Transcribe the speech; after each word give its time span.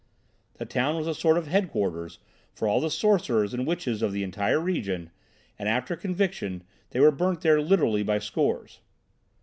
The 0.55 0.65
town 0.65 0.95
was 0.95 1.05
a 1.05 1.13
sort 1.13 1.37
of 1.37 1.45
headquarters 1.45 2.17
for 2.55 2.67
all 2.67 2.81
the 2.81 2.89
sorcerers 2.89 3.53
and 3.53 3.67
witches 3.67 4.01
of 4.01 4.11
the 4.13 4.23
entire 4.23 4.59
region, 4.59 5.11
and 5.59 5.69
after 5.69 5.95
conviction 5.95 6.63
they 6.89 6.99
were 6.99 7.11
burnt 7.11 7.41
there 7.41 7.61
literally 7.61 8.01
by 8.01 8.17
scores. 8.17 8.79